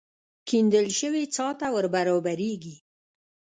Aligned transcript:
کېندل 0.47 0.85
شوې 0.99 1.23
څاه 1.35 1.53
ته 1.59 1.67
ور 1.75 1.85
برابرېږي. 1.95 2.75